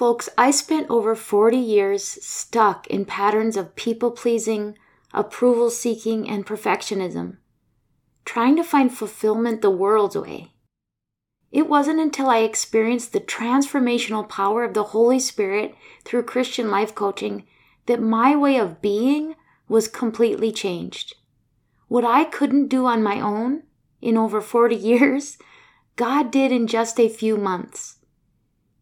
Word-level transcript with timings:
Folks, 0.00 0.30
I 0.38 0.50
spent 0.50 0.88
over 0.88 1.14
40 1.14 1.58
years 1.58 2.02
stuck 2.02 2.86
in 2.86 3.04
patterns 3.04 3.54
of 3.54 3.76
people 3.76 4.10
pleasing, 4.10 4.78
approval 5.12 5.68
seeking, 5.68 6.26
and 6.26 6.46
perfectionism, 6.46 7.36
trying 8.24 8.56
to 8.56 8.64
find 8.64 8.90
fulfillment 8.96 9.60
the 9.60 9.68
world's 9.70 10.16
way. 10.16 10.54
It 11.52 11.68
wasn't 11.68 12.00
until 12.00 12.30
I 12.30 12.38
experienced 12.38 13.12
the 13.12 13.20
transformational 13.20 14.26
power 14.26 14.64
of 14.64 14.72
the 14.72 14.84
Holy 14.84 15.18
Spirit 15.18 15.74
through 16.02 16.22
Christian 16.22 16.70
life 16.70 16.94
coaching 16.94 17.46
that 17.84 18.00
my 18.00 18.34
way 18.34 18.56
of 18.56 18.80
being 18.80 19.34
was 19.68 19.86
completely 19.86 20.50
changed. 20.50 21.14
What 21.88 22.06
I 22.06 22.24
couldn't 22.24 22.68
do 22.68 22.86
on 22.86 23.02
my 23.02 23.20
own 23.20 23.64
in 24.00 24.16
over 24.16 24.40
40 24.40 24.76
years, 24.92 25.36
God 25.96 26.30
did 26.30 26.52
in 26.52 26.68
just 26.68 26.98
a 26.98 27.10
few 27.10 27.36
months. 27.36 27.98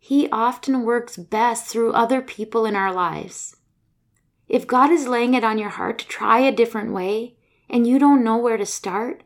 He 0.09 0.27
often 0.30 0.84
works 0.84 1.18
best 1.18 1.66
through 1.66 1.93
other 1.93 2.22
people 2.22 2.64
in 2.64 2.74
our 2.74 2.95
lives. 2.95 3.55
If 4.48 4.66
God 4.66 4.91
is 4.91 5.06
laying 5.06 5.34
it 5.34 5.45
on 5.45 5.59
your 5.59 5.69
heart 5.69 5.98
to 5.98 6.09
try 6.09 6.38
a 6.38 6.51
different 6.51 6.95
way 6.95 7.37
and 7.69 7.87
you 7.87 7.98
don't 7.98 8.24
know 8.24 8.38
where 8.38 8.56
to 8.56 8.65
start, 8.65 9.23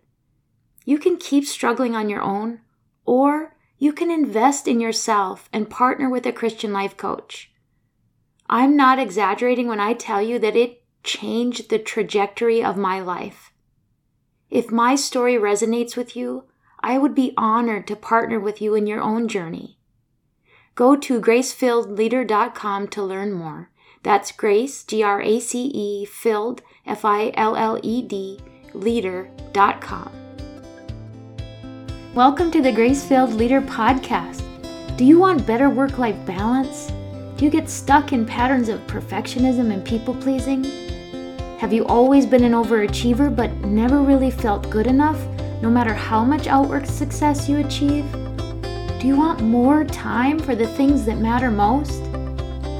you 0.85 0.99
can 0.99 1.19
keep 1.19 1.45
struggling 1.47 1.95
on 1.95 2.09
your 2.09 2.21
own 2.21 2.63
or 3.05 3.55
you 3.79 3.93
can 3.93 4.11
invest 4.11 4.67
in 4.67 4.81
yourself 4.81 5.49
and 5.53 5.71
partner 5.71 6.11
with 6.11 6.27
a 6.27 6.33
Christian 6.33 6.73
life 6.73 6.97
coach. 6.97 7.53
I'm 8.51 8.77
not 8.77 8.99
exaggerating 8.99 9.69
when 9.69 9.79
I 9.79 9.93
tell 9.93 10.21
you 10.21 10.41
that 10.41 10.57
it 10.57 10.83
changed 11.05 11.71
the 11.71 11.79
trajectory 11.79 12.61
of 12.61 12.77
my 12.77 12.99
life. 12.99 13.53
If 14.51 14.73
my 14.73 14.97
story 14.97 15.35
resonates 15.35 15.97
with 15.97 16.17
you, 16.17 16.47
I 16.81 16.99
would 16.99 17.15
be 17.15 17.35
honored 17.37 17.87
to 17.87 17.95
partner 17.95 18.41
with 18.41 18.61
you 18.61 18.75
in 18.75 18.89
your 18.89 19.01
own 19.01 19.29
journey. 19.29 19.79
Go 20.75 20.97
to 20.97 21.21
gracefilledleader.com 21.21 22.89
to 22.89 23.03
learn 23.03 23.35
more. 23.35 23.69
That's 24.03 24.33
Grace, 24.33 24.83
G 24.85 25.03
R 25.03 25.21
A 25.21 25.39
C 25.39 25.67
E, 25.67 26.07
filled, 26.07 26.63
F 26.87 27.05
I 27.05 27.31
L 27.35 27.57
L 27.57 27.79
E 27.83 28.01
D, 28.01 28.41
leader.com. 28.73 30.11
Welcome 32.15 32.51
to 32.53 32.63
the 32.63 32.73
Grace 32.73 33.05
Filled 33.05 33.35
Leader 33.35 33.61
Podcast. 33.61 34.43
Do 34.97 35.05
you 35.05 35.19
want 35.19 35.47
better 35.47 35.69
work 35.69 35.99
life 35.99 36.17
balance? 36.25 36.91
Do 37.37 37.45
you 37.45 37.51
get 37.51 37.69
stuck 37.69 38.15
in 38.15 38.25
patterns 38.25 38.71
of 38.71 38.81
perfectionism 38.87 39.71
and 39.75 39.85
people 39.85 40.15
pleasing? 40.15 40.65
Have 41.59 41.75
you 41.75 41.85
always 41.85 42.25
been 42.25 42.45
an 42.45 42.53
overachiever 42.53 43.35
but 43.35 43.53
never 43.59 44.01
really 44.01 44.31
felt 44.31 44.71
good 44.71 44.87
enough, 44.87 45.21
no 45.61 45.69
matter 45.69 45.93
how 45.93 46.25
much 46.25 46.47
outwork 46.47 46.87
success 46.87 47.47
you 47.47 47.59
achieve? 47.59 48.07
Do 49.03 49.09
you 49.09 49.17
want 49.17 49.41
more 49.41 49.83
time 49.83 50.39
for 50.39 50.55
the 50.55 50.69
things 50.69 51.05
that 51.07 51.19
matter 51.19 51.51
most? 51.51 52.01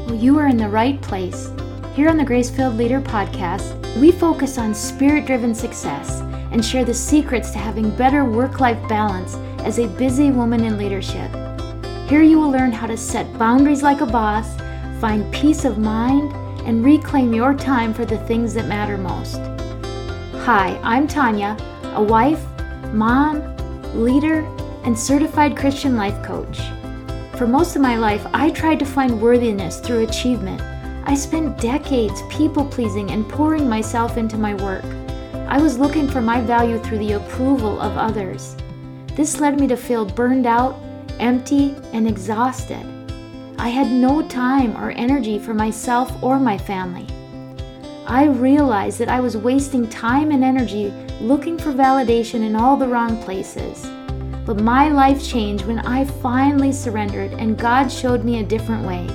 Well, 0.07 0.15
you 0.15 0.39
are 0.39 0.47
in 0.47 0.57
the 0.57 0.69
right 0.69 1.03
place. 1.03 1.51
Here 1.97 2.09
on 2.09 2.17
the 2.17 2.25
Grace 2.25 2.49
Filled 2.49 2.77
Leader 2.77 3.01
podcast, 3.01 3.75
we 4.01 4.13
focus 4.13 4.57
on 4.57 4.73
spirit 4.73 5.27
driven 5.27 5.53
success 5.53 6.21
and 6.53 6.65
share 6.65 6.85
the 6.85 6.95
secrets 6.95 7.51
to 7.51 7.59
having 7.59 7.91
better 7.97 8.25
work 8.25 8.61
life 8.61 8.79
balance 8.89 9.35
as 9.67 9.81
a 9.81 9.89
busy 9.89 10.31
woman 10.31 10.63
in 10.63 10.79
leadership. 10.79 11.29
Here 12.09 12.23
you 12.23 12.39
will 12.39 12.53
learn 12.53 12.71
how 12.71 12.87
to 12.87 12.97
set 12.97 13.37
boundaries 13.37 13.83
like 13.83 14.01
a 14.01 14.07
boss, 14.07 14.57
find 15.01 15.35
peace 15.35 15.65
of 15.65 15.79
mind, 15.79 16.33
and 16.69 16.85
reclaim 16.85 17.35
your 17.35 17.53
time 17.53 17.93
for 17.93 18.05
the 18.05 18.25
things 18.29 18.55
that 18.55 18.69
matter 18.69 18.97
most. 18.97 19.39
Hi, 20.45 20.79
I'm 20.85 21.09
Tanya, 21.09 21.57
a 21.97 22.03
wife, 22.03 22.45
mom, 22.93 23.43
leader, 24.01 24.47
and 24.85 24.99
certified 24.99 25.57
Christian 25.57 25.97
life 25.97 26.23
coach. 26.23 26.61
For 27.37 27.47
most 27.47 27.77
of 27.77 27.83
my 27.83 27.97
life, 27.97 28.27
I 28.33 28.51
tried 28.51 28.79
to 28.81 28.85
find 28.85 29.21
worthiness 29.21 29.81
through 29.81 30.05
achievement. 30.05 30.61
I 31.05 31.15
spent 31.15 31.61
decades 31.61 32.23
people 32.31 32.65
pleasing 32.65 33.11
and 33.11 33.29
pouring 33.29 33.69
myself 33.69 34.17
into 34.17 34.39
my 34.39 34.55
work. 34.55 34.85
I 35.49 35.61
was 35.61 35.79
looking 35.79 36.09
for 36.09 36.21
my 36.21 36.41
value 36.41 36.79
through 36.79 36.99
the 36.99 37.13
approval 37.13 37.81
of 37.81 37.97
others. 37.97 38.57
This 39.17 39.41
led 39.41 39.61
me 39.61 39.67
to 39.67 39.77
feel 39.77 40.05
burned 40.05 40.47
out, 40.47 40.81
empty, 41.19 41.75
and 41.93 42.09
exhausted. 42.09 42.87
I 43.59 43.69
had 43.69 43.91
no 43.91 44.27
time 44.29 44.77
or 44.77 44.91
energy 44.93 45.39
for 45.39 45.55
myself 45.55 46.11
or 46.23 46.41
my 46.41 46.57
family. 46.57 47.07
I 48.07 48.25
realized 48.25 48.99
that 48.99 49.09
I 49.09 49.21
was 49.21 49.37
wasting 49.37 49.89
time 49.89 50.33
and 50.33 50.43
energy 50.43 50.93
looking 51.21 51.59
for 51.59 51.73
validation 51.73 52.41
in 52.41 52.57
all 52.57 52.77
the 52.77 52.89
wrong 52.89 53.23
places. 53.23 53.87
But 54.45 54.61
my 54.61 54.89
life 54.89 55.25
changed 55.25 55.67
when 55.67 55.79
I 55.81 56.05
finally 56.05 56.73
surrendered 56.73 57.33
and 57.33 57.57
God 57.57 57.93
showed 57.93 58.25
me 58.25 58.41
a 58.41 58.45
different 58.45 58.87
way. 58.87 59.07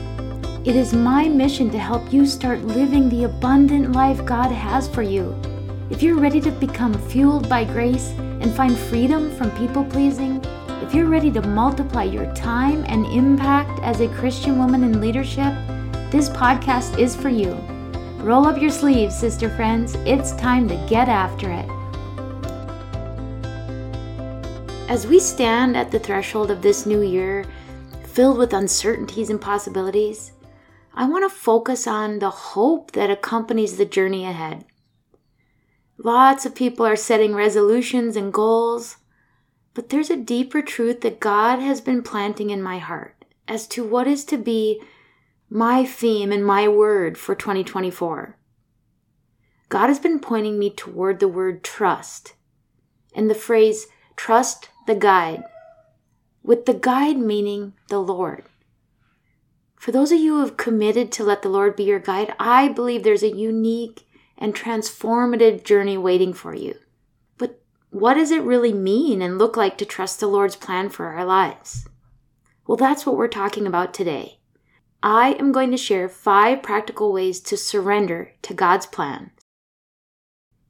It 0.63 0.75
is 0.75 0.93
my 0.93 1.27
mission 1.27 1.69
to 1.71 1.79
help 1.79 2.11
you 2.11 2.25
start 2.25 2.61
living 2.63 3.09
the 3.09 3.25
abundant 3.25 3.93
life 3.93 4.23
God 4.25 4.51
has 4.51 4.87
for 4.87 5.01
you. 5.01 5.35
If 5.89 6.03
you're 6.03 6.19
ready 6.19 6.41
to 6.41 6.51
become 6.51 6.93
fueled 7.09 7.47
by 7.47 7.63
grace 7.63 8.09
and 8.41 8.53
find 8.53 8.77
freedom 8.77 9.33
from 9.35 9.51
people 9.51 9.83
pleasing, 9.83 10.43
if 10.81 10.93
you're 10.93 11.09
ready 11.09 11.31
to 11.31 11.41
multiply 11.41 12.03
your 12.03 12.33
time 12.33 12.85
and 12.87 13.05
impact 13.07 13.81
as 13.83 13.99
a 13.99 14.07
Christian 14.09 14.57
woman 14.57 14.83
in 14.83 15.01
leadership, 15.01 15.53
this 16.11 16.29
podcast 16.29 16.97
is 16.97 17.15
for 17.15 17.29
you. 17.29 17.53
Roll 18.19 18.45
up 18.45 18.61
your 18.61 18.71
sleeves, 18.71 19.17
sister 19.17 19.49
friends. 19.49 19.95
It's 20.05 20.33
time 20.33 20.67
to 20.69 20.75
get 20.89 21.09
after 21.09 21.49
it. 21.51 21.76
As 24.87 25.05
we 25.05 25.19
stand 25.19 25.75
at 25.75 25.91
the 25.91 25.99
threshold 25.99 26.49
of 26.49 26.61
this 26.61 26.85
new 26.85 27.01
year, 27.01 27.43
filled 28.05 28.37
with 28.37 28.53
uncertainties 28.53 29.29
and 29.29 29.39
possibilities, 29.39 30.31
I 30.93 31.09
want 31.09 31.29
to 31.29 31.37
focus 31.37 31.87
on 31.87 32.19
the 32.19 32.29
hope 32.29 32.93
that 32.93 33.11
accompanies 33.11 33.75
the 33.75 33.85
journey 33.85 34.25
ahead. 34.25 34.63
Lots 35.97 36.45
of 36.45 36.55
people 36.55 36.85
are 36.85 36.95
setting 36.95 37.35
resolutions 37.35 38.15
and 38.15 38.31
goals, 38.31 38.95
but 39.73 39.89
there's 39.89 40.09
a 40.09 40.15
deeper 40.15 40.61
truth 40.61 41.01
that 41.01 41.19
God 41.19 41.59
has 41.59 41.81
been 41.81 42.01
planting 42.01 42.49
in 42.49 42.63
my 42.63 42.77
heart 42.77 43.25
as 43.45 43.67
to 43.67 43.83
what 43.83 44.07
is 44.07 44.23
to 44.25 44.37
be 44.37 44.81
my 45.49 45.83
theme 45.83 46.31
and 46.31 46.45
my 46.45 46.69
word 46.69 47.17
for 47.17 47.35
2024. 47.35 48.37
God 49.67 49.87
has 49.87 49.99
been 49.99 50.19
pointing 50.19 50.57
me 50.57 50.69
toward 50.69 51.19
the 51.19 51.27
word 51.27 51.61
trust 51.61 52.35
and 53.13 53.29
the 53.29 53.35
phrase 53.35 53.87
trust 54.15 54.69
the 54.87 54.95
guide, 54.95 55.43
with 56.43 56.65
the 56.65 56.73
guide 56.73 57.17
meaning 57.17 57.73
the 57.89 57.99
Lord. 57.99 58.45
For 59.75 59.91
those 59.91 60.13
of 60.13 60.19
you 60.19 60.35
who 60.35 60.39
have 60.39 60.55
committed 60.55 61.11
to 61.11 61.25
let 61.25 61.41
the 61.41 61.49
Lord 61.49 61.75
be 61.75 61.83
your 61.83 61.99
guide, 61.99 62.33
I 62.39 62.69
believe 62.69 63.03
there's 63.03 63.21
a 63.21 63.35
unique 63.35 64.07
and 64.37 64.55
transformative 64.55 65.65
journey 65.65 65.97
waiting 65.97 66.33
for 66.33 66.55
you. 66.55 66.75
But 67.37 67.61
what 67.89 68.13
does 68.13 68.31
it 68.31 68.43
really 68.43 68.71
mean 68.71 69.21
and 69.21 69.37
look 69.37 69.57
like 69.57 69.77
to 69.79 69.85
trust 69.85 70.21
the 70.21 70.27
Lord's 70.27 70.55
plan 70.55 70.87
for 70.87 71.07
our 71.07 71.25
lives? 71.25 71.85
Well, 72.65 72.77
that's 72.77 73.05
what 73.05 73.17
we're 73.17 73.27
talking 73.27 73.67
about 73.67 73.93
today. 73.93 74.39
I 75.03 75.33
am 75.33 75.51
going 75.51 75.71
to 75.71 75.77
share 75.77 76.07
five 76.07 76.63
practical 76.63 77.11
ways 77.11 77.41
to 77.41 77.57
surrender 77.57 78.31
to 78.43 78.53
God's 78.53 78.85
plan 78.85 79.31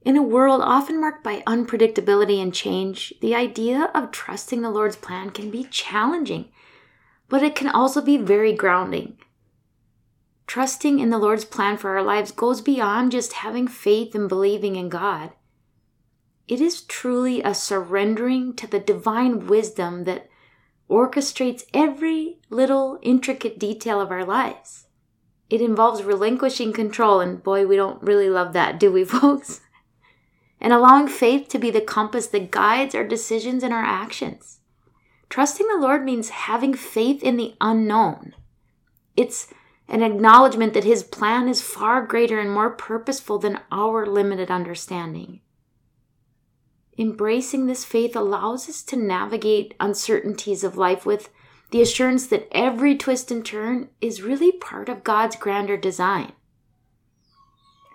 in 0.07 0.15
a 0.15 0.23
world 0.23 0.61
often 0.63 1.01
marked 1.01 1.21
by 1.21 1.43
unpredictability 1.45 2.41
and 2.41 2.53
change, 2.53 3.13
the 3.19 3.35
idea 3.35 3.91
of 3.93 4.09
trusting 4.09 4.61
the 4.61 4.69
Lord's 4.69 4.95
plan 4.95 5.31
can 5.31 5.51
be 5.51 5.65
challenging, 5.65 6.47
but 7.27 7.43
it 7.43 7.55
can 7.55 7.67
also 7.67 8.01
be 8.01 8.15
very 8.15 8.53
grounding. 8.53 9.17
Trusting 10.47 10.99
in 10.99 11.09
the 11.09 11.17
Lord's 11.17 11.43
plan 11.43 11.75
for 11.75 11.97
our 11.97 12.03
lives 12.03 12.31
goes 12.31 12.61
beyond 12.61 13.11
just 13.11 13.33
having 13.33 13.67
faith 13.67 14.15
and 14.15 14.29
believing 14.29 14.77
in 14.77 14.87
God. 14.87 15.31
It 16.47 16.61
is 16.61 16.83
truly 16.83 17.43
a 17.43 17.53
surrendering 17.53 18.55
to 18.55 18.65
the 18.65 18.79
divine 18.79 19.45
wisdom 19.45 20.05
that 20.05 20.29
orchestrates 20.89 21.65
every 21.73 22.39
little 22.49 22.97
intricate 23.01 23.59
detail 23.59 23.99
of 23.99 24.11
our 24.11 24.23
lives. 24.23 24.85
It 25.49 25.59
involves 25.59 26.01
relinquishing 26.01 26.71
control, 26.71 27.19
and 27.19 27.43
boy, 27.43 27.67
we 27.67 27.75
don't 27.75 28.01
really 28.01 28.29
love 28.29 28.53
that, 28.53 28.79
do 28.79 28.89
we, 28.89 29.03
folks? 29.03 29.59
And 30.59 30.73
allowing 30.73 31.07
faith 31.07 31.47
to 31.49 31.59
be 31.59 31.69
the 31.69 31.81
compass 31.81 32.27
that 32.27 32.51
guides 32.51 32.95
our 32.95 33.03
decisions 33.03 33.63
and 33.63 33.73
our 33.73 33.83
actions. 33.83 34.59
Trusting 35.29 35.67
the 35.67 35.77
Lord 35.77 36.03
means 36.03 36.29
having 36.29 36.73
faith 36.73 37.21
in 37.21 37.37
the 37.37 37.55
unknown. 37.59 38.33
It's 39.15 39.53
an 39.87 40.03
acknowledgement 40.03 40.73
that 40.73 40.83
His 40.83 41.03
plan 41.03 41.47
is 41.47 41.61
far 41.61 42.05
greater 42.05 42.39
and 42.39 42.51
more 42.51 42.69
purposeful 42.69 43.39
than 43.39 43.59
our 43.71 44.05
limited 44.05 44.49
understanding. 44.49 45.41
Embracing 46.97 47.67
this 47.67 47.85
faith 47.85 48.15
allows 48.15 48.67
us 48.67 48.81
to 48.83 48.95
navigate 48.95 49.75
uncertainties 49.79 50.63
of 50.63 50.77
life 50.77 51.05
with 51.05 51.29
the 51.71 51.81
assurance 51.81 52.27
that 52.27 52.47
every 52.51 52.97
twist 52.97 53.29
and 53.29 53.45
turn 53.45 53.89
is 54.01 54.21
really 54.21 54.51
part 54.51 54.89
of 54.89 55.03
God's 55.03 55.35
grander 55.35 55.77
design. 55.77 56.31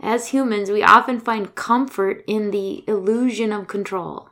As 0.03 0.29
humans, 0.29 0.69
we 0.69 0.83
often 0.83 1.21
find 1.21 1.55
comfort 1.55 2.25
in 2.27 2.51
the 2.51 2.83
illusion 2.89 3.53
of 3.53 3.69
control. 3.69 4.31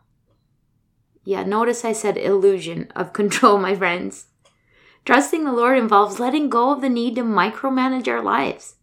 Yeah, 1.23 1.45
notice 1.45 1.85
I 1.85 1.93
said 1.93 2.19
illusion 2.19 2.91
of 2.97 3.13
control, 3.21 3.57
my 3.57 3.77
friends. 3.77 4.27
Trusting 5.05 5.45
the 5.45 5.53
Lord 5.53 5.79
involves 5.79 6.19
letting 6.19 6.51
go 6.51 6.73
of 6.73 6.81
the 6.81 6.89
need 6.89 7.15
to 7.15 7.23
micromanage 7.23 8.09
our 8.09 8.21
lives. 8.21 8.75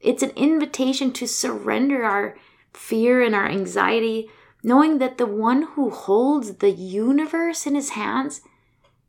It's 0.00 0.22
an 0.22 0.30
invitation 0.36 1.12
to 1.14 1.26
surrender 1.26 2.04
our 2.04 2.36
fear 2.74 3.22
and 3.22 3.34
our 3.34 3.48
anxiety, 3.48 4.28
knowing 4.62 4.98
that 4.98 5.16
the 5.16 5.26
one 5.26 5.62
who 5.62 5.88
holds 5.88 6.56
the 6.56 6.70
universe 6.70 7.66
in 7.66 7.74
his 7.74 7.90
hands 7.90 8.42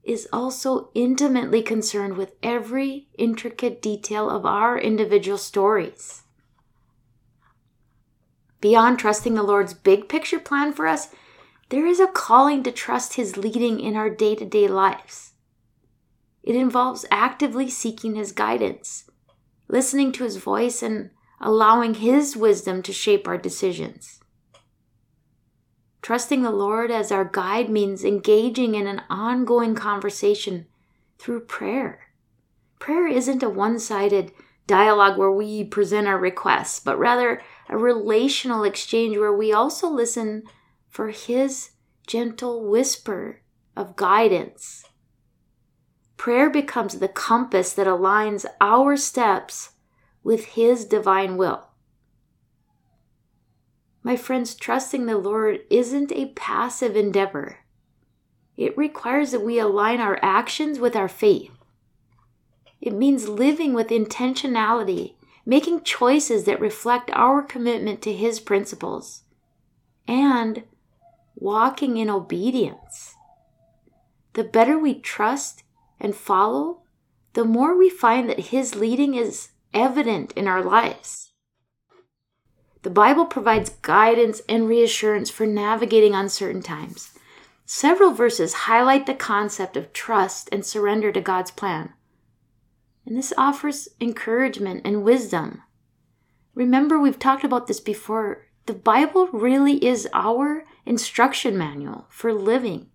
is 0.06 0.28
also 0.32 0.90
intimately 0.94 1.62
concerned 1.62 2.16
with 2.16 2.36
every 2.42 3.10
intricate 3.18 3.82
detail 3.82 4.30
of 4.30 4.46
our 4.46 4.80
individual 4.80 5.38
stories. 5.38 6.24
Beyond 8.66 8.98
trusting 8.98 9.36
the 9.36 9.44
Lord's 9.44 9.76
big 9.76 10.10
picture 10.10 10.40
plan 10.40 10.74
for 10.74 10.88
us, 10.88 11.10
there 11.70 11.86
is 11.86 12.00
a 12.00 12.08
calling 12.08 12.64
to 12.64 12.72
trust 12.72 13.14
His 13.14 13.38
leading 13.38 13.80
in 13.80 13.96
our 13.96 14.10
day 14.10 14.34
to 14.34 14.44
day 14.44 14.68
lives. 14.68 15.34
It 16.42 16.56
involves 16.56 17.06
actively 17.12 17.70
seeking 17.70 18.16
His 18.16 18.32
guidance, 18.32 19.08
listening 19.68 20.12
to 20.14 20.24
His 20.24 20.38
voice, 20.38 20.82
and 20.82 21.12
allowing 21.40 21.94
His 21.94 22.36
wisdom 22.36 22.82
to 22.82 22.92
shape 22.92 23.28
our 23.28 23.38
decisions. 23.38 24.20
Trusting 26.02 26.42
the 26.42 26.50
Lord 26.50 26.90
as 26.90 27.12
our 27.12 27.24
guide 27.24 27.70
means 27.70 28.04
engaging 28.04 28.74
in 28.74 28.88
an 28.88 29.04
ongoing 29.12 29.76
conversation 29.76 30.66
through 31.20 31.42
prayer. 31.42 32.08
Prayer 32.80 33.06
isn't 33.08 33.44
a 33.44 33.48
one 33.48 33.78
sided 33.78 34.32
dialogue 34.66 35.20
where 35.20 35.32
we 35.32 35.64
present 35.64 36.08
our 36.08 36.18
requests, 36.18 36.80
but 36.80 36.98
rather 36.98 37.44
a 37.70 37.78
relational 37.78 38.64
exchange 38.64 39.18
where 39.18 39.34
we 39.34 39.52
also 39.52 39.88
listen 39.90 40.44
for 40.90 41.10
His 41.10 41.72
gentle 42.08 42.70
whisper 42.70 43.42
of 43.76 43.96
guidance. 43.96 44.86
Prayer 46.18 46.50
becomes 46.50 47.00
the 47.00 47.08
compass 47.08 47.74
that 47.74 47.88
aligns 47.88 48.46
our 48.62 48.96
steps 48.96 49.72
with 50.24 50.46
His 50.46 50.86
divine 50.86 51.38
will. 51.38 51.70
My 54.04 54.16
friends, 54.16 54.54
trusting 54.54 55.08
the 55.08 55.18
Lord 55.18 55.62
isn't 55.70 56.12
a 56.12 56.28
passive 56.34 56.96
endeavor. 56.96 57.60
It 58.56 58.78
requires 58.78 59.32
that 59.32 59.42
we 59.42 59.60
align 59.60 60.00
our 60.00 60.20
actions 60.22 60.80
with 60.80 60.96
our 60.96 61.08
faith. 61.08 61.52
It 62.80 62.94
means 62.94 63.28
living 63.28 63.74
with 63.74 63.88
intentionality, 63.88 65.16
making 65.46 65.84
choices 65.84 66.46
that 66.46 66.60
reflect 66.60 67.12
our 67.14 67.42
commitment 67.42 68.02
to 68.02 68.14
His 68.14 68.40
principles, 68.40 69.24
and 70.08 70.64
walking 71.36 71.98
in 71.98 72.10
obedience. 72.10 73.16
The 74.34 74.44
better 74.44 74.78
we 74.78 75.00
trust 75.00 75.64
and 76.00 76.16
follow, 76.16 76.82
the 77.34 77.46
more 77.46 77.78
we 77.78 77.90
find 77.90 78.30
that 78.30 78.52
His 78.52 78.76
leading 78.76 79.16
is 79.16 79.50
evident 79.74 80.32
in 80.34 80.48
our 80.48 80.64
lives. 80.64 81.34
The 82.82 82.90
Bible 82.92 83.26
provides 83.26 83.70
guidance 83.82 84.42
and 84.48 84.68
reassurance 84.68 85.32
for 85.32 85.48
navigating 85.48 86.14
uncertain 86.14 86.62
times. 86.62 87.12
Several 87.66 88.12
verses 88.12 88.54
highlight 88.54 89.08
the 89.08 89.16
concept 89.16 89.76
of 89.76 89.92
trust 89.92 90.50
and 90.52 90.64
surrender 90.64 91.12
to 91.12 91.20
God's 91.20 91.50
plan. 91.50 91.94
And 93.06 93.18
this 93.18 93.34
offers 93.38 93.88
encouragement 94.02 94.82
and 94.86 95.04
wisdom. 95.04 95.62
Remember, 96.54 97.00
we've 97.00 97.20
talked 97.20 97.44
about 97.44 97.68
this 97.68 97.80
before. 97.80 98.48
The 98.66 98.74
Bible 98.74 99.28
really 99.32 99.84
is 99.86 100.08
our 100.14 100.66
instruction 100.86 101.58
manual 101.58 102.08
for 102.10 102.34
living. 102.34 102.90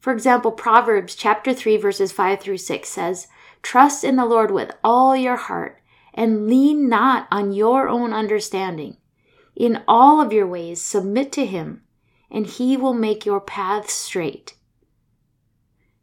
For 0.00 0.12
example, 0.12 0.52
Proverbs 0.52 1.14
chapter 1.14 1.52
3 1.52 1.76
verses 1.76 2.12
5 2.12 2.40
through 2.40 2.58
6 2.58 2.88
says, 2.88 3.26
"Trust 3.62 4.04
in 4.04 4.16
the 4.16 4.24
Lord 4.24 4.50
with 4.50 4.70
all 4.82 5.16
your 5.16 5.36
heart 5.36 5.82
and 6.18 6.48
lean 6.48 6.88
not 6.88 7.28
on 7.30 7.52
your 7.52 7.88
own 7.88 8.12
understanding. 8.12 8.96
In 9.54 9.84
all 9.86 10.20
of 10.20 10.32
your 10.32 10.48
ways, 10.48 10.82
submit 10.82 11.30
to 11.32 11.46
him, 11.46 11.82
and 12.28 12.44
he 12.44 12.76
will 12.76 12.92
make 12.92 13.24
your 13.24 13.40
paths 13.40 13.92
straight. 13.92 14.54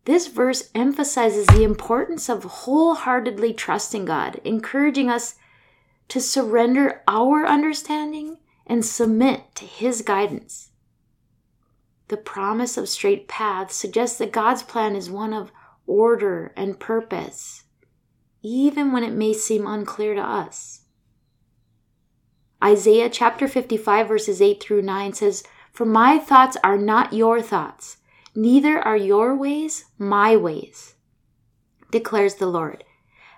This 0.05 0.27
verse 0.27 0.69
emphasizes 0.73 1.47
the 1.47 1.63
importance 1.63 2.29
of 2.29 2.43
wholeheartedly 2.43 3.53
trusting 3.53 4.05
God, 4.05 4.39
encouraging 4.43 5.09
us 5.09 5.35
to 6.07 6.21
surrender 6.21 7.01
our 7.07 7.45
understanding 7.45 8.37
and 8.67 8.85
submit 8.85 9.55
to 9.55 9.65
His 9.65 10.01
guidance. 10.01 10.69
The 12.07 12.17
promise 12.17 12.77
of 12.77 12.87
straight 12.87 13.27
paths 13.27 13.75
suggests 13.75 14.19
that 14.19 14.31
God's 14.31 14.61
plan 14.61 14.95
is 14.95 15.09
one 15.09 15.33
of 15.33 15.51
order 15.87 16.53
and 16.55 16.79
purpose 16.79 17.65
even 18.47 18.91
when 18.91 19.03
it 19.03 19.11
may 19.11 19.33
seem 19.33 19.65
unclear 19.65 20.13
to 20.13 20.21
us. 20.21 20.81
Isaiah 22.63 23.09
chapter 23.09 23.47
55, 23.47 24.07
verses 24.07 24.39
8 24.39 24.61
through 24.61 24.83
9 24.83 25.13
says, 25.13 25.43
For 25.71 25.83
my 25.83 26.19
thoughts 26.19 26.55
are 26.63 26.77
not 26.77 27.11
your 27.11 27.41
thoughts, 27.41 27.97
neither 28.35 28.79
are 28.79 28.97
your 28.97 29.35
ways 29.35 29.85
my 29.97 30.35
ways, 30.35 30.95
declares 31.91 32.35
the 32.35 32.47
Lord. 32.47 32.83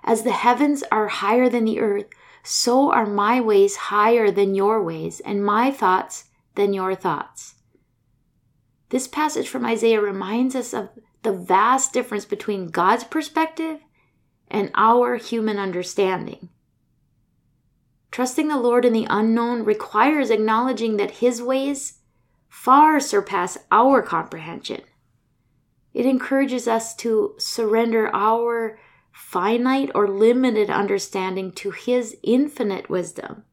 As 0.03 0.23
the 0.23 0.31
heavens 0.31 0.83
are 0.91 1.07
higher 1.07 1.49
than 1.49 1.65
the 1.65 1.79
earth, 1.79 2.07
so 2.43 2.91
are 2.91 3.05
my 3.05 3.41
ways 3.41 3.75
higher 3.75 4.31
than 4.31 4.55
your 4.55 4.81
ways, 4.81 5.19
and 5.19 5.45
my 5.45 5.69
thoughts 5.69 6.25
than 6.55 6.73
your 6.73 6.95
thoughts. 6.95 7.55
This 8.89 9.07
passage 9.07 9.49
from 9.49 9.65
Isaiah 9.65 10.01
reminds 10.01 10.55
us 10.55 10.73
of 10.73 10.89
the 11.23 11.33
vast 11.33 11.91
difference 11.91 12.25
between 12.25 12.69
God's 12.69 13.03
perspective 13.03 13.79
and 14.49 14.71
our 14.75 15.17
human 15.17 15.57
understanding. 15.57 16.49
Trusting 18.11 18.47
the 18.47 18.57
Lord 18.57 18.85
in 18.85 18.93
the 18.93 19.07
unknown 19.09 19.63
requires 19.63 20.29
acknowledging 20.29 20.97
that 20.97 21.11
His 21.11 21.41
ways 21.41 21.96
far 22.49 22.99
surpass 22.99 23.57
our 23.71 24.01
comprehension. 24.01 24.81
It 25.93 26.05
encourages 26.05 26.67
us 26.67 26.95
to 26.97 27.35
surrender 27.39 28.09
our 28.13 28.79
finite 29.11 29.89
or 29.95 30.07
limited 30.07 30.69
understanding 30.69 31.51
to 31.53 31.71
His 31.71 32.15
infinite 32.23 32.89
wisdom. 32.89 33.43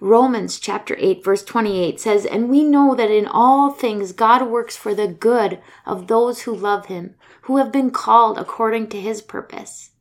Romans 0.00 0.58
chapter 0.58 0.94
8 0.98 1.24
verse 1.24 1.44
28 1.44 1.98
says, 2.00 2.26
And 2.26 2.50
we 2.50 2.64
know 2.64 2.94
that 2.94 3.10
in 3.10 3.26
all 3.26 3.70
things 3.70 4.12
God 4.12 4.46
works 4.48 4.76
for 4.76 4.94
the 4.94 5.08
good 5.08 5.60
of 5.86 6.06
those 6.06 6.42
who 6.42 6.54
love 6.54 6.86
him, 6.86 7.14
who 7.42 7.56
have 7.56 7.72
been 7.72 7.90
called 7.90 8.36
according 8.38 8.88
to 8.88 9.00
his 9.00 9.22
purpose. 9.22 9.92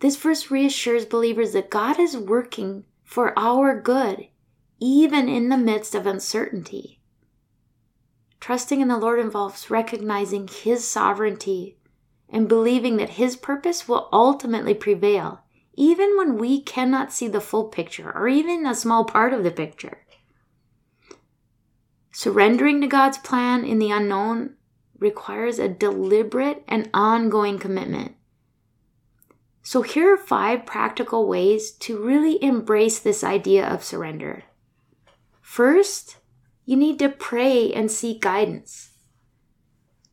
This 0.00 0.16
verse 0.16 0.50
reassures 0.50 1.06
believers 1.06 1.52
that 1.52 1.70
God 1.70 2.00
is 2.00 2.16
working 2.16 2.84
for 3.06 3.32
our 3.38 3.80
good, 3.80 4.26
even 4.78 5.28
in 5.28 5.48
the 5.48 5.56
midst 5.56 5.94
of 5.94 6.06
uncertainty. 6.06 7.00
Trusting 8.40 8.80
in 8.82 8.88
the 8.88 8.98
Lord 8.98 9.18
involves 9.18 9.70
recognizing 9.70 10.48
his 10.48 10.86
sovereignty 10.86 11.78
and 12.28 12.48
believing 12.48 12.96
that 12.98 13.10
his 13.10 13.36
purpose 13.36 13.88
will 13.88 14.10
ultimately 14.12 14.74
prevail 14.74 15.40
even 15.74 16.16
when 16.16 16.36
we 16.36 16.60
cannot 16.60 17.12
see 17.12 17.28
the 17.28 17.40
full 17.40 17.64
picture 17.64 18.10
or 18.14 18.28
even 18.28 18.66
a 18.66 18.74
small 18.74 19.04
part 19.04 19.32
of 19.32 19.44
the 19.44 19.50
picture. 19.50 19.98
Surrendering 22.12 22.80
to 22.80 22.86
God's 22.86 23.18
plan 23.18 23.64
in 23.64 23.78
the 23.78 23.90
unknown 23.90 24.54
requires 24.98 25.58
a 25.58 25.68
deliberate 25.68 26.64
and 26.66 26.88
ongoing 26.92 27.58
commitment. 27.58 28.16
So, 29.68 29.82
here 29.82 30.14
are 30.14 30.16
five 30.16 30.64
practical 30.64 31.26
ways 31.26 31.72
to 31.72 32.00
really 32.00 32.40
embrace 32.40 33.00
this 33.00 33.24
idea 33.24 33.66
of 33.66 33.82
surrender. 33.82 34.44
First, 35.40 36.18
you 36.64 36.76
need 36.76 37.00
to 37.00 37.08
pray 37.08 37.72
and 37.72 37.90
seek 37.90 38.22
guidance. 38.22 38.90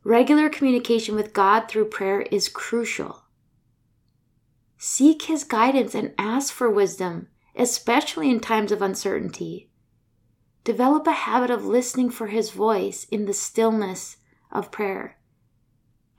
Regular 0.03 0.49
communication 0.49 1.13
with 1.13 1.33
God 1.33 1.67
through 1.67 1.89
prayer 1.89 2.21
is 2.31 2.49
crucial. 2.49 3.25
Seek 4.79 5.21
His 5.21 5.43
guidance 5.43 5.93
and 5.93 6.15
ask 6.17 6.51
for 6.51 6.67
wisdom, 6.67 7.27
especially 7.55 8.31
in 8.31 8.39
times 8.39 8.71
of 8.71 8.81
uncertainty. 8.81 9.69
Develop 10.63 11.05
a 11.05 11.11
habit 11.11 11.51
of 11.51 11.63
listening 11.63 12.09
for 12.09 12.25
His 12.25 12.49
voice 12.49 13.05
in 13.11 13.25
the 13.25 13.35
stillness 13.35 14.17
of 14.51 14.71
prayer. 14.71 15.19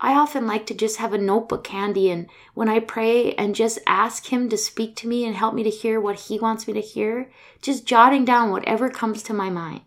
I 0.04 0.16
often 0.16 0.46
like 0.46 0.66
to 0.66 0.74
just 0.74 0.98
have 0.98 1.14
a 1.14 1.18
notebook 1.18 1.66
handy 1.66 2.10
and 2.10 2.28
when 2.52 2.68
I 2.68 2.78
pray 2.78 3.32
and 3.36 3.54
just 3.54 3.78
ask 3.86 4.26
Him 4.26 4.50
to 4.50 4.58
speak 4.58 4.96
to 4.96 5.08
me 5.08 5.24
and 5.24 5.34
help 5.34 5.54
me 5.54 5.62
to 5.62 5.70
hear 5.70 5.98
what 5.98 6.20
He 6.20 6.38
wants 6.38 6.66
me 6.66 6.74
to 6.74 6.80
hear, 6.82 7.30
just 7.62 7.86
jotting 7.86 8.26
down 8.26 8.50
whatever 8.50 8.90
comes 8.90 9.22
to 9.22 9.32
my 9.32 9.48
mind. 9.48 9.80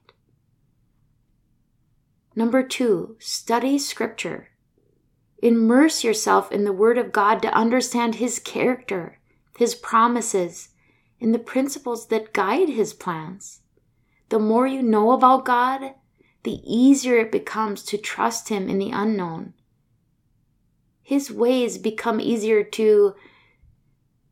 Number 2.36 2.63
two, 2.63 3.17
study 3.19 3.77
Scripture. 3.77 4.50
Immerse 5.43 6.03
yourself 6.03 6.51
in 6.51 6.63
the 6.63 6.74
Word 6.74 6.97
of 6.97 7.12
God 7.12 7.43
to 7.43 7.53
understand 7.53 8.15
His 8.15 8.39
character, 8.39 9.19
His 9.55 9.75
promises, 9.75 10.69
and 11.21 11.31
the 11.31 11.38
principles 11.38 12.07
that 12.07 12.33
guide 12.33 12.69
His 12.69 12.91
plans. 12.91 13.62
The 14.29 14.39
more 14.39 14.65
you 14.65 14.81
know 14.81 15.12
about 15.12 15.45
God, 15.45 15.93
the 16.41 16.59
easier 16.65 17.19
it 17.19 17.31
becomes 17.31 17.83
to 17.83 18.00
trust 18.00 18.50
Him 18.50 18.67
in 18.67 18.79
the 18.79 18.89
unknown. 18.89 19.53
His 21.07 21.31
ways 21.31 21.77
become 21.77 22.19
easier 22.19 22.65
to 22.65 23.15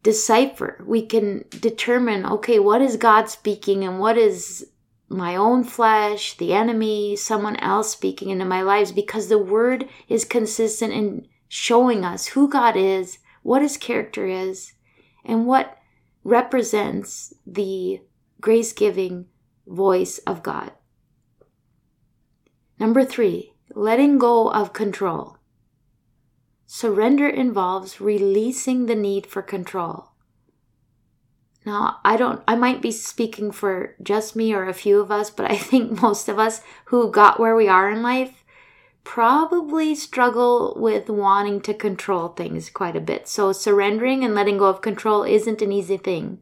decipher. 0.03 0.83
We 0.85 1.05
can 1.05 1.45
determine 1.49 2.25
okay, 2.25 2.59
what 2.59 2.81
is 2.81 2.97
God 2.97 3.29
speaking 3.29 3.85
and 3.85 3.97
what 3.97 4.17
is 4.17 4.67
my 5.07 5.37
own 5.37 5.63
flesh, 5.63 6.35
the 6.35 6.53
enemy, 6.53 7.15
someone 7.15 7.55
else 7.61 7.91
speaking 7.91 8.29
into 8.29 8.43
my 8.43 8.61
lives 8.61 8.91
because 8.91 9.29
the 9.29 9.37
word 9.37 9.87
is 10.09 10.25
consistent 10.25 10.91
in 10.91 11.29
showing 11.47 12.03
us 12.03 12.27
who 12.27 12.49
God 12.49 12.75
is, 12.75 13.19
what 13.41 13.61
his 13.61 13.77
character 13.77 14.27
is, 14.27 14.73
and 15.23 15.47
what 15.47 15.77
represents 16.25 17.33
the 17.47 18.01
grace 18.41 18.73
giving 18.73 19.27
voice 19.65 20.17
of 20.27 20.43
God. 20.43 20.73
Number 22.77 23.05
three, 23.05 23.53
letting 23.73 24.17
go 24.17 24.51
of 24.51 24.73
control. 24.73 25.37
Surrender 26.65 27.27
involves 27.27 28.01
releasing 28.01 28.85
the 28.85 28.95
need 28.95 29.27
for 29.27 29.41
control. 29.41 30.09
Now, 31.65 31.99
I 32.05 32.15
don't, 32.15 32.43
I 32.47 32.55
might 32.55 32.81
be 32.81 32.91
speaking 32.91 33.51
for 33.51 33.95
just 34.01 34.35
me 34.35 34.53
or 34.53 34.67
a 34.67 34.73
few 34.73 34.99
of 34.99 35.11
us, 35.11 35.29
but 35.29 35.49
I 35.49 35.57
think 35.57 36.01
most 36.01 36.29
of 36.29 36.37
us 36.39 36.61
who 36.85 37.11
got 37.11 37.39
where 37.39 37.55
we 37.55 37.67
are 37.67 37.89
in 37.89 38.01
life 38.01 38.43
probably 39.03 39.93
struggle 39.93 40.75
with 40.77 41.09
wanting 41.09 41.61
to 41.61 41.73
control 41.73 42.29
things 42.29 42.69
quite 42.69 42.95
a 42.95 43.01
bit. 43.01 43.27
So, 43.27 43.51
surrendering 43.51 44.23
and 44.23 44.33
letting 44.33 44.57
go 44.57 44.65
of 44.65 44.81
control 44.81 45.23
isn't 45.23 45.61
an 45.61 45.71
easy 45.71 45.97
thing. 45.97 46.39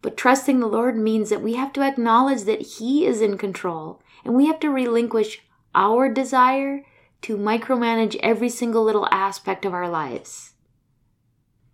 But 0.00 0.16
trusting 0.16 0.60
the 0.60 0.66
Lord 0.66 0.96
means 0.96 1.28
that 1.30 1.42
we 1.42 1.54
have 1.54 1.72
to 1.74 1.82
acknowledge 1.82 2.42
that 2.42 2.62
He 2.78 3.04
is 3.04 3.20
in 3.20 3.36
control 3.36 4.00
and 4.24 4.34
we 4.34 4.46
have 4.46 4.60
to 4.60 4.70
relinquish 4.70 5.42
our 5.74 6.08
desire 6.08 6.84
to 7.22 7.36
micromanage 7.36 8.18
every 8.22 8.48
single 8.48 8.84
little 8.84 9.08
aspect 9.10 9.64
of 9.64 9.74
our 9.74 9.88
lives. 9.88 10.54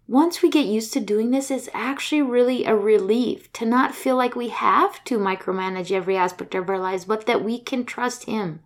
Once 0.06 0.42
we 0.42 0.50
get 0.50 0.66
used 0.66 0.92
to 0.92 1.00
doing 1.00 1.30
this, 1.30 1.50
it's 1.50 1.68
actually 1.72 2.20
really 2.20 2.64
a 2.64 2.76
relief 2.76 3.50
to 3.52 3.64
not 3.64 3.94
feel 3.94 4.16
like 4.16 4.36
we 4.36 4.48
have 4.48 5.02
to 5.04 5.18
micromanage 5.18 5.90
every 5.90 6.16
aspect 6.16 6.54
of 6.54 6.68
our 6.68 6.78
lives, 6.78 7.06
but 7.06 7.24
that 7.26 7.42
we 7.42 7.58
can 7.58 7.84
trust 7.84 8.24
Him 8.24 8.60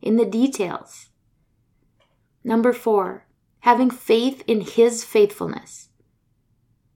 in 0.00 0.16
the 0.16 0.24
details. 0.24 1.10
Number 2.42 2.72
four, 2.72 3.26
having 3.60 3.90
faith 3.90 4.42
in 4.46 4.62
His 4.62 5.04
faithfulness. 5.04 5.88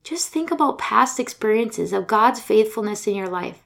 Just 0.05 0.31
think 0.31 0.51
about 0.51 0.79
past 0.79 1.21
experiences 1.21 1.93
of 1.93 2.07
God's 2.07 2.41
faithfulness 2.41 3.07
in 3.07 3.15
your 3.15 3.29
life. 3.29 3.63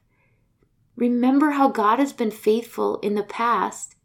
Remember 0.96 1.52
how 1.52 1.68
God 1.68 1.98
has 1.98 2.12
been 2.12 2.30
faithful 2.30 2.98
in 2.98 3.14
the 3.14 3.22
past 3.22 3.95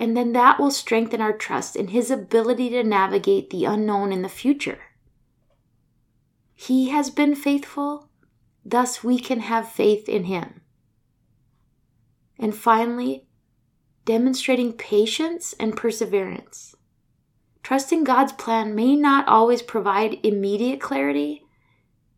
and 0.00 0.16
then 0.16 0.32
that 0.32 0.58
will 0.58 0.70
strengthen 0.70 1.20
our 1.20 1.34
trust 1.34 1.76
in 1.76 1.88
His 1.88 2.10
ability 2.10 2.70
to 2.70 2.82
navigate 2.82 3.50
the 3.50 3.66
unknown 3.66 4.12
in 4.12 4.22
the 4.22 4.30
future. 4.30 4.78
He 6.54 6.88
has 6.88 7.10
been 7.10 7.34
faithful, 7.34 8.08
thus 8.64 9.04
we 9.04 9.18
can 9.18 9.40
have 9.40 9.70
faith 9.70 10.08
in 10.08 10.24
Him. 10.24 10.62
And 12.38 12.54
finally, 12.54 13.26
demonstrating 14.06 14.72
patience 14.72 15.54
and 15.60 15.76
perseverance. 15.76 16.74
Trusting 17.62 18.02
God's 18.02 18.32
plan 18.32 18.74
may 18.74 18.96
not 18.96 19.28
always 19.28 19.60
provide 19.60 20.18
immediate 20.22 20.80
clarity. 20.80 21.42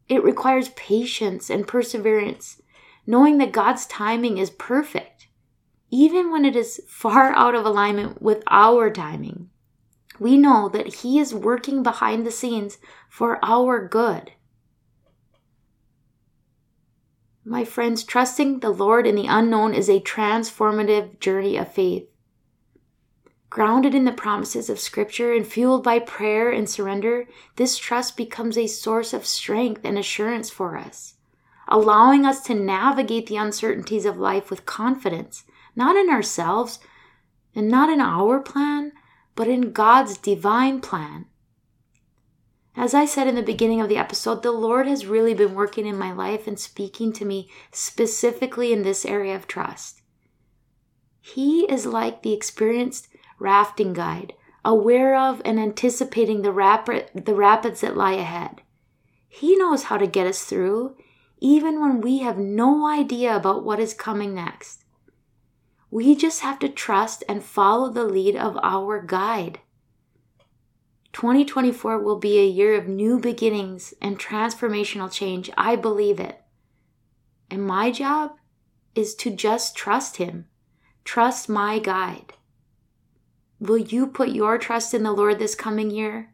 It 0.08 0.22
requires 0.22 0.68
patience 0.70 1.50
and 1.50 1.66
perseverance, 1.66 2.62
knowing 3.08 3.38
that 3.38 3.50
God's 3.50 3.86
timing 3.86 4.38
is 4.38 4.50
perfect 4.50 5.26
even 5.92 6.32
when 6.32 6.46
it 6.46 6.56
is 6.56 6.80
far 6.88 7.32
out 7.36 7.54
of 7.54 7.66
alignment 7.66 8.20
with 8.22 8.42
our 8.50 8.90
timing. 8.90 9.50
We 10.18 10.38
know 10.38 10.70
that 10.70 10.94
He 10.94 11.20
is 11.20 11.34
working 11.34 11.82
behind 11.82 12.26
the 12.26 12.30
scenes 12.30 12.78
for 13.10 13.38
our 13.44 13.86
good. 13.86 14.32
My 17.44 17.64
friends, 17.64 18.04
trusting 18.04 18.60
the 18.60 18.70
Lord 18.70 19.06
in 19.06 19.16
the 19.16 19.26
unknown 19.26 19.74
is 19.74 19.90
a 19.90 20.00
transformative 20.00 21.20
journey 21.20 21.58
of 21.58 21.72
faith. 21.72 22.08
Grounded 23.50 23.94
in 23.94 24.06
the 24.06 24.12
promises 24.12 24.70
of 24.70 24.80
Scripture 24.80 25.34
and 25.34 25.46
fueled 25.46 25.84
by 25.84 25.98
prayer 25.98 26.50
and 26.50 26.70
surrender, 26.70 27.28
this 27.56 27.76
trust 27.76 28.16
becomes 28.16 28.56
a 28.56 28.66
source 28.66 29.12
of 29.12 29.26
strength 29.26 29.82
and 29.84 29.98
assurance 29.98 30.48
for 30.48 30.78
us, 30.78 31.16
allowing 31.68 32.24
us 32.24 32.42
to 32.44 32.54
navigate 32.54 33.26
the 33.26 33.36
uncertainties 33.36 34.06
of 34.06 34.16
life 34.16 34.48
with 34.48 34.64
confidence 34.64 35.44
not 35.74 35.96
in 35.96 36.10
ourselves 36.10 36.78
and 37.54 37.68
not 37.68 37.88
in 37.88 38.00
our 38.00 38.40
plan, 38.40 38.92
but 39.34 39.48
in 39.48 39.72
God's 39.72 40.16
divine 40.16 40.80
plan. 40.80 41.26
As 42.74 42.94
I 42.94 43.04
said 43.04 43.26
in 43.26 43.34
the 43.34 43.42
beginning 43.42 43.80
of 43.80 43.88
the 43.88 43.98
episode, 43.98 44.42
the 44.42 44.52
Lord 44.52 44.86
has 44.86 45.06
really 45.06 45.34
been 45.34 45.54
working 45.54 45.86
in 45.86 45.98
my 45.98 46.12
life 46.12 46.46
and 46.46 46.58
speaking 46.58 47.12
to 47.14 47.24
me 47.24 47.50
specifically 47.70 48.72
in 48.72 48.82
this 48.82 49.04
area 49.04 49.36
of 49.36 49.46
trust. 49.46 50.00
He 51.20 51.70
is 51.70 51.84
like 51.84 52.22
the 52.22 52.32
experienced 52.32 53.08
rafting 53.38 53.92
guide, 53.92 54.32
aware 54.64 55.14
of 55.14 55.42
and 55.44 55.60
anticipating 55.60 56.42
the, 56.42 57.06
the 57.14 57.34
rapids 57.34 57.82
that 57.82 57.96
lie 57.96 58.14
ahead. 58.14 58.62
He 59.28 59.56
knows 59.56 59.84
how 59.84 59.98
to 59.98 60.06
get 60.06 60.26
us 60.26 60.44
through, 60.44 60.96
even 61.40 61.80
when 61.80 62.00
we 62.00 62.18
have 62.18 62.38
no 62.38 62.86
idea 62.86 63.36
about 63.36 63.64
what 63.64 63.80
is 63.80 63.94
coming 63.94 64.34
next. 64.34 64.81
We 65.92 66.16
just 66.16 66.40
have 66.40 66.58
to 66.60 66.70
trust 66.70 67.22
and 67.28 67.44
follow 67.44 67.90
the 67.90 68.06
lead 68.06 68.34
of 68.34 68.58
our 68.62 69.02
guide. 69.02 69.60
2024 71.12 71.98
will 71.98 72.18
be 72.18 72.38
a 72.38 72.46
year 72.46 72.74
of 72.78 72.88
new 72.88 73.18
beginnings 73.20 73.92
and 74.00 74.18
transformational 74.18 75.12
change. 75.12 75.50
I 75.54 75.76
believe 75.76 76.18
it. 76.18 76.40
And 77.50 77.66
my 77.66 77.90
job 77.90 78.36
is 78.94 79.14
to 79.16 79.36
just 79.36 79.76
trust 79.76 80.16
Him, 80.16 80.46
trust 81.04 81.50
my 81.50 81.78
guide. 81.78 82.32
Will 83.60 83.76
you 83.76 84.06
put 84.06 84.30
your 84.30 84.56
trust 84.56 84.94
in 84.94 85.02
the 85.02 85.12
Lord 85.12 85.38
this 85.38 85.54
coming 85.54 85.90
year? 85.90 86.32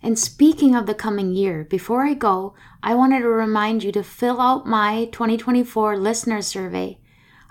And 0.00 0.16
speaking 0.16 0.76
of 0.76 0.86
the 0.86 0.94
coming 0.94 1.32
year, 1.32 1.64
before 1.64 2.06
I 2.06 2.14
go, 2.14 2.54
I 2.84 2.94
wanted 2.94 3.22
to 3.22 3.28
remind 3.28 3.82
you 3.82 3.90
to 3.90 4.04
fill 4.04 4.40
out 4.40 4.64
my 4.64 5.06
2024 5.06 5.96
listener 5.96 6.40
survey. 6.40 7.00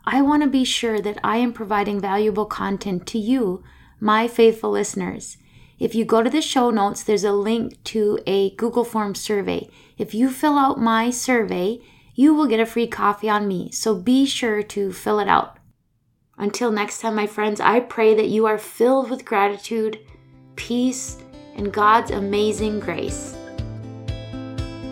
I 0.03 0.22
want 0.22 0.41
to 0.43 0.50
be 0.50 0.63
sure 0.63 1.00
that 1.00 1.20
I 1.24 1.38
am 1.38 1.53
providing 1.53 2.00
valuable 2.00 2.46
content 2.46 3.05
to 3.08 3.20
you, 3.20 3.63
my 4.00 4.27
faithful 4.27 4.72
listeners. 4.72 5.38
If 5.77 5.93
you 5.93 6.05
go 6.05 6.24
to 6.24 6.29
the 6.29 6.41
show 6.41 6.70
notes, 6.72 7.03
there's 7.03 7.24
a 7.24 7.31
link 7.31 7.84
to 7.86 8.20
a 8.25 8.55
Google 8.55 8.84
Form 8.84 9.15
survey. 9.15 9.70
If 9.98 10.13
you 10.13 10.29
fill 10.29 10.58
out 10.58 10.79
my 10.79 11.10
survey, 11.10 11.81
you 12.15 12.34
will 12.34 12.48
get 12.48 12.60
a 12.60 12.65
free 12.65 12.88
coffee 12.88 13.29
on 13.29 13.48
me, 13.48 13.72
so 13.72 13.96
be 13.96 14.25
sure 14.25 14.63
to 14.63 14.91
fill 14.91 15.20
it 15.20 15.27
out. 15.27 15.58
Until 16.38 16.72
next 16.72 17.01
time, 17.01 17.15
my 17.15 17.27
friends, 17.27 17.60
I 17.62 17.79
pray 17.79 18.15
that 18.15 18.29
you 18.29 18.48
are 18.48 18.58
filled 18.58 19.10
with 19.10 19.25
gratitude, 19.25 20.00
peace, 20.55 21.17
and 21.55 21.72
God's 21.72 22.12
amazing 22.12 22.79
grace. 22.79 23.36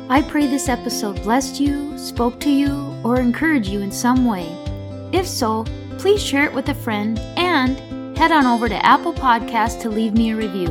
I 0.10 0.24
pray 0.28 0.48
this 0.48 0.70
episode 0.70 1.22
blessed 1.24 1.60
you, 1.60 1.98
spoke 1.98 2.40
to 2.42 2.50
you, 2.50 2.96
or 3.04 3.20
encouraged 3.20 3.70
you 3.70 3.82
in 3.82 3.92
some 3.92 4.26
way. 4.26 4.59
If 5.12 5.28
so, 5.28 5.66
please 5.98 6.22
share 6.22 6.46
it 6.46 6.54
with 6.54 6.70
a 6.70 6.76
friend 6.76 7.18
and 7.36 7.80
head 8.18 8.32
on 8.32 8.46
over 8.46 8.70
to 8.70 8.86
Apple 8.86 9.14
Podcasts 9.14 9.82
to 9.82 9.90
leave 9.90 10.14
me 10.14 10.32
a 10.32 10.36
review. 10.36 10.68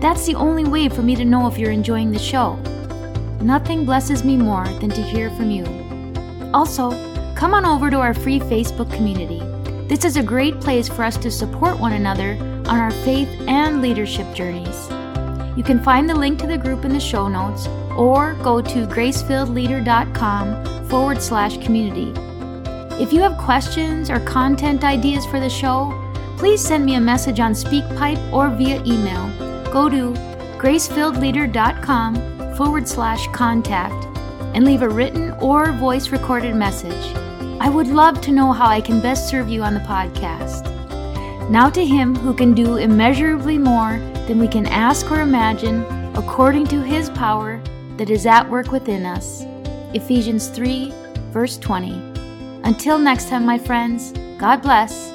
That's 0.00 0.26
the 0.26 0.36
only 0.36 0.62
way 0.64 0.88
for 0.88 1.02
me 1.02 1.16
to 1.16 1.24
know 1.24 1.48
if 1.48 1.58
you're 1.58 1.72
enjoying 1.72 2.12
the 2.12 2.20
show. 2.20 2.54
Nothing 3.40 3.84
blesses 3.84 4.22
me 4.22 4.36
more 4.36 4.64
than 4.80 4.90
to 4.90 5.02
hear 5.02 5.28
from 5.30 5.50
you. 5.50 5.64
Also, 6.54 6.92
come 7.34 7.52
on 7.52 7.64
over 7.64 7.90
to 7.90 7.98
our 7.98 8.14
free 8.14 8.38
Facebook 8.38 8.94
community. 8.94 9.40
This 9.88 10.04
is 10.04 10.16
a 10.16 10.22
great 10.22 10.60
place 10.60 10.88
for 10.88 11.02
us 11.02 11.16
to 11.16 11.28
support 11.30 11.80
one 11.80 11.94
another 11.94 12.36
on 12.68 12.78
our 12.78 12.92
faith 12.92 13.28
and 13.48 13.82
leadership 13.82 14.32
journeys. 14.34 14.88
You 15.56 15.64
can 15.64 15.82
find 15.82 16.08
the 16.08 16.14
link 16.14 16.38
to 16.40 16.46
the 16.46 16.58
group 16.58 16.84
in 16.84 16.92
the 16.92 17.00
show 17.00 17.26
notes 17.26 17.66
or 17.96 18.34
go 18.44 18.60
to 18.60 18.86
gracefilledleader.com 18.86 20.88
forward 20.88 21.20
slash 21.20 21.58
community 21.58 22.14
if 23.00 23.12
you 23.12 23.20
have 23.20 23.38
questions 23.38 24.10
or 24.10 24.18
content 24.20 24.82
ideas 24.82 25.24
for 25.24 25.38
the 25.38 25.48
show, 25.48 25.94
please 26.36 26.60
send 26.60 26.84
me 26.84 26.96
a 26.96 27.00
message 27.00 27.38
on 27.38 27.52
SpeakPipe 27.52 28.32
or 28.32 28.50
via 28.50 28.82
email. 28.84 29.28
Go 29.72 29.88
to 29.88 30.12
gracefilledleader.com 30.58 32.56
forward 32.56 32.88
slash 32.88 33.28
contact 33.28 34.04
and 34.54 34.64
leave 34.64 34.82
a 34.82 34.88
written 34.88 35.30
or 35.40 35.70
voice 35.72 36.08
recorded 36.10 36.56
message. 36.56 37.14
I 37.60 37.68
would 37.68 37.86
love 37.86 38.20
to 38.22 38.32
know 38.32 38.52
how 38.52 38.66
I 38.66 38.80
can 38.80 39.00
best 39.00 39.28
serve 39.28 39.48
you 39.48 39.62
on 39.62 39.74
the 39.74 39.80
podcast. 39.80 40.68
Now 41.50 41.70
to 41.70 41.84
Him 41.84 42.16
who 42.16 42.34
can 42.34 42.52
do 42.52 42.78
immeasurably 42.78 43.58
more 43.58 43.98
than 44.26 44.40
we 44.40 44.48
can 44.48 44.66
ask 44.66 45.08
or 45.10 45.20
imagine, 45.20 45.84
according 46.16 46.66
to 46.66 46.82
His 46.82 47.10
power 47.10 47.60
that 47.96 48.10
is 48.10 48.26
at 48.26 48.50
work 48.50 48.72
within 48.72 49.06
us. 49.06 49.44
Ephesians 49.94 50.48
3, 50.48 50.92
verse 51.30 51.56
20. 51.58 52.17
Until 52.68 52.98
next 52.98 53.30
time, 53.30 53.46
my 53.46 53.56
friends, 53.56 54.12
God 54.36 54.60
bless 54.60 55.10